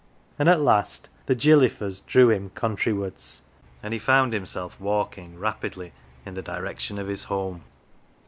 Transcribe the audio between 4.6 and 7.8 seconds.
walking rapidly in the direction of his home.